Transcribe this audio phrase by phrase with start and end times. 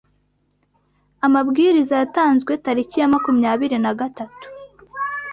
[1.25, 4.45] Amabwiriza yatanzwe tariki ya makumyabiri na gatatu